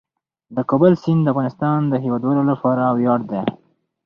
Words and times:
د 0.55 0.57
کابل 0.69 0.93
سیند 1.03 1.21
د 1.23 1.27
افغانستان 1.33 1.79
د 1.87 1.93
هیوادوالو 2.03 2.41
لپاره 2.51 2.83
ویاړ 2.97 3.19
دی. 3.31 3.41